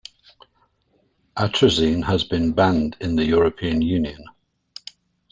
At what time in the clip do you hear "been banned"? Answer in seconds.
2.23-2.97